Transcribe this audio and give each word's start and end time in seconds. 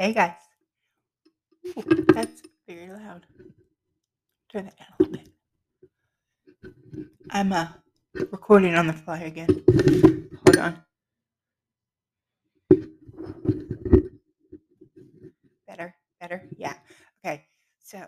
Hey 0.00 0.14
guys. 0.14 0.32
Ooh, 1.76 2.04
that's 2.14 2.40
very 2.66 2.88
loud. 2.88 3.26
Turn 4.50 4.64
that 4.64 4.78
down 4.78 4.88
a 4.98 5.02
little 5.02 5.12
bit. 5.12 5.28
I'm 7.30 7.52
uh 7.52 7.68
recording 8.32 8.76
on 8.76 8.86
the 8.86 8.94
fly 8.94 9.18
again. 9.18 9.48
Hold 10.46 10.56
on. 10.56 10.82
Better, 15.68 15.94
better. 16.18 16.48
Yeah. 16.56 16.76
Okay. 17.22 17.44
So, 17.80 17.98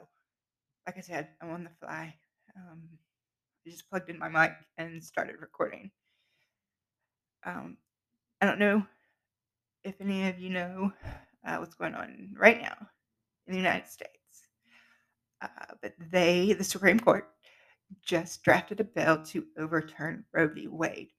like 0.86 0.96
I 0.96 1.02
said, 1.02 1.28
I'm 1.42 1.50
on 1.50 1.64
the 1.64 1.70
fly. 1.78 2.14
Um, 2.56 2.88
I 3.66 3.70
just 3.70 3.90
plugged 3.90 4.08
in 4.08 4.18
my 4.18 4.30
mic 4.30 4.52
and 4.78 5.04
started 5.04 5.42
recording. 5.42 5.90
Um, 7.44 7.76
I 8.40 8.46
don't 8.46 8.58
know 8.58 8.86
if 9.84 10.00
any 10.00 10.30
of 10.30 10.38
you 10.38 10.48
know 10.48 10.92
uh, 11.46 11.56
what's 11.56 11.74
going 11.74 11.94
on 11.94 12.34
right 12.38 12.60
now 12.60 12.76
in 13.46 13.52
the 13.52 13.58
United 13.58 13.88
States. 13.88 14.10
Uh, 15.40 15.74
but 15.80 15.92
they, 16.10 16.52
the 16.52 16.64
Supreme 16.64 17.00
Court, 17.00 17.28
just 18.04 18.42
drafted 18.42 18.80
a 18.80 18.84
bill 18.84 19.22
to 19.24 19.44
overturn 19.58 20.24
Roe 20.32 20.48
v. 20.48 20.66
Wade. 20.68 21.10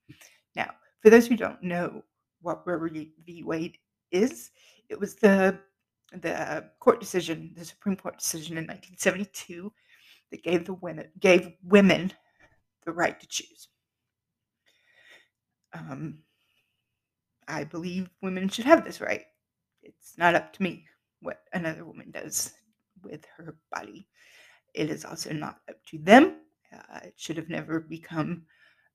Now, 0.55 0.71
for 1.01 1.09
those 1.09 1.27
who 1.27 1.35
don't 1.35 1.61
know 1.61 2.03
what 2.41 2.65
Roe 2.65 2.87
v. 2.87 3.43
Wade 3.43 3.77
is, 4.11 4.51
it 4.89 4.99
was 4.99 5.15
the 5.15 5.59
the 6.21 6.69
court 6.79 6.99
decision, 6.99 7.53
the 7.57 7.65
Supreme 7.65 7.95
Court 7.95 8.19
decision 8.19 8.57
in 8.57 8.65
1972 8.65 9.71
that 10.31 10.43
gave 10.43 10.65
the 10.65 10.73
women 10.73 11.07
gave 11.19 11.53
women 11.63 12.13
the 12.85 12.91
right 12.91 13.19
to 13.19 13.27
choose. 13.27 13.67
Um, 15.73 16.19
I 17.47 17.63
believe 17.63 18.09
women 18.21 18.47
should 18.47 18.65
have 18.65 18.85
this 18.85 19.01
right. 19.01 19.23
It's 19.83 20.17
not 20.17 20.35
up 20.35 20.53
to 20.53 20.63
me 20.63 20.85
what 21.21 21.43
another 21.53 21.85
woman 21.85 22.11
does 22.11 22.53
with 23.03 23.25
her 23.37 23.57
body. 23.71 24.07
It 24.73 24.89
is 24.89 25.05
also 25.05 25.33
not 25.33 25.59
up 25.69 25.77
to 25.87 25.97
them. 25.99 26.37
Uh, 26.73 26.99
it 27.03 27.13
should 27.17 27.37
have 27.37 27.49
never 27.49 27.79
become 27.79 28.43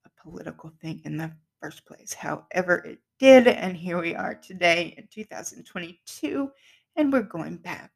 a 0.05 0.23
political 0.23 0.73
thing 0.81 1.01
in 1.05 1.17
the 1.17 1.33
first 1.61 1.87
place. 1.87 2.13
However, 2.13 2.79
it 2.85 2.99
did, 3.19 3.47
and 3.47 3.77
here 3.77 4.01
we 4.01 4.15
are 4.15 4.35
today 4.35 4.95
in 4.97 5.09
2022, 5.13 6.51
and 6.97 7.13
we're 7.13 7.23
going 7.23 7.57
back 7.57 7.91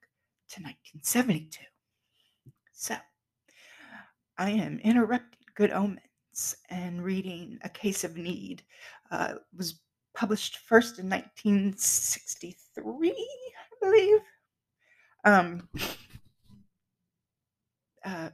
to 0.50 0.62
1972. 0.62 1.64
So, 2.72 2.96
I 4.38 4.50
am 4.50 4.80
interrupting 4.82 5.38
Good 5.54 5.70
Omens 5.70 6.56
and 6.70 7.02
reading 7.02 7.58
A 7.62 7.68
Case 7.68 8.04
of 8.04 8.16
Need. 8.16 8.62
Uh, 9.10 9.34
was 9.56 9.80
published 10.22 10.58
first 10.58 11.00
in 11.00 11.10
1963, 11.10 13.10
I 13.10 13.84
believe. 13.84 14.20
Um, 15.24 15.68
uh, 18.04 18.28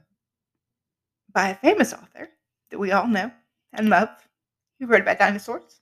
by 1.33 1.49
a 1.49 1.55
famous 1.55 1.93
author 1.93 2.29
that 2.69 2.77
we 2.77 2.91
all 2.91 3.07
know 3.07 3.31
and 3.73 3.89
love. 3.89 4.09
He 4.77 4.85
wrote 4.85 5.01
about 5.01 5.17
dinosaurs. 5.17 5.81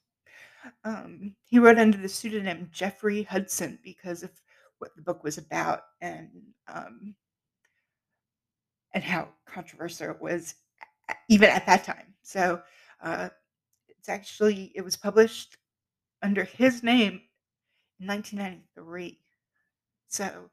Um, 0.86 1.36
he 1.44 1.60
wrote 1.60 1.78
under 1.78 1.98
the 1.98 2.08
pseudonym 2.08 2.70
Jeffrey 2.72 3.24
Hudson 3.24 3.78
because 3.84 4.24
of 4.24 4.32
what 4.78 4.96
the 4.96 5.02
book 5.02 5.26
was 5.26 5.38
about 5.38 5.82
and 6.00 6.30
um, 6.74 7.16
and 8.94 9.04
how 9.04 9.28
controversial 9.46 10.12
it 10.12 10.22
was 10.22 10.56
even 11.28 11.50
at 11.50 11.66
that 11.66 11.84
time. 11.84 12.14
So 12.22 12.62
uh, 13.04 13.28
it's 13.90 14.08
actually 14.08 14.72
it 14.74 14.86
was 14.86 14.96
published 14.96 15.58
under 16.22 16.44
his 16.44 16.84
name 16.84 17.22
in 18.00 18.08
1993. 18.08 19.20
So 20.08 20.50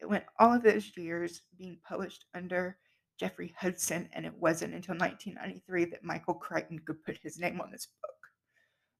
it 0.00 0.08
went 0.08 0.24
all 0.38 0.54
of 0.54 0.62
those 0.62 0.96
years 0.96 1.42
being 1.58 1.78
published 1.86 2.24
under 2.34 2.76
Jeffrey 3.18 3.54
Hudson, 3.58 4.08
and 4.12 4.26
it 4.26 4.34
wasn't 4.38 4.74
until 4.74 4.96
1993 4.96 5.86
that 5.86 6.04
Michael 6.04 6.34
Crichton 6.34 6.80
could 6.84 7.02
put 7.04 7.18
his 7.22 7.38
name 7.38 7.60
on 7.60 7.70
this 7.70 7.88
book. 8.02 8.10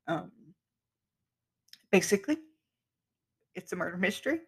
Um, 0.07 0.33
basically, 1.91 2.39
it's 3.55 3.73
a 3.73 3.77
murder 3.77 3.97
mystery 3.97 4.41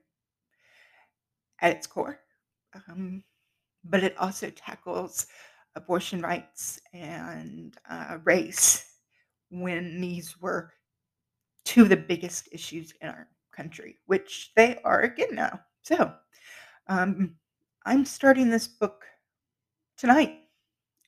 at 1.60 1.76
its 1.76 1.86
core, 1.86 2.20
um, 2.88 3.24
but 3.84 4.04
it 4.04 4.16
also 4.18 4.50
tackles 4.50 5.26
abortion 5.74 6.22
rights 6.22 6.80
and 6.92 7.76
uh, 7.88 8.18
race 8.24 8.84
when 9.50 10.00
these 10.00 10.40
were 10.40 10.72
two 11.66 11.82
of 11.82 11.88
the 11.88 11.96
biggest 11.96 12.48
issues 12.52 12.94
in 13.02 13.08
our 13.08 13.28
country, 13.52 13.96
which 14.06 14.52
they 14.56 14.78
are 14.84 15.00
again 15.00 15.34
now. 15.34 15.60
So, 15.82 16.14
um, 16.86 17.34
I'm 17.84 18.04
starting 18.04 18.48
this 18.48 18.68
book 18.68 19.04
tonight, 19.98 20.38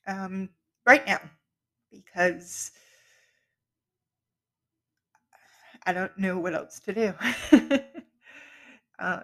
um, 0.05 0.49
right 0.85 1.05
now, 1.07 1.21
because 1.91 2.71
I 5.85 5.93
don't 5.93 6.15
know 6.17 6.37
what 6.37 6.53
else 6.53 6.79
to 6.81 6.93
do. 6.93 7.13
uh, 8.99 9.21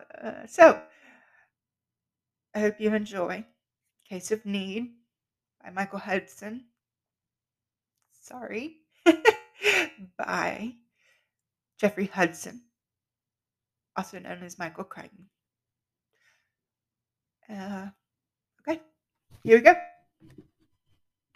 so, 0.47 0.81
I 2.53 2.59
hope 2.59 2.79
you 2.79 2.93
enjoy 2.93 3.45
Case 4.07 4.31
of 4.31 4.45
Need 4.45 4.93
by 5.61 5.71
Michael 5.71 5.99
Hudson. 5.99 6.63
Sorry. 8.21 8.77
by 10.17 10.73
Jeffrey 11.79 12.05
Hudson, 12.07 12.61
also 13.97 14.19
known 14.19 14.43
as 14.43 14.57
Michael 14.57 14.85
Crichton. 14.85 15.25
Uh, 17.49 17.87
okay, 18.61 18.81
here 19.43 19.57
we 19.57 19.61
go. 19.61 19.75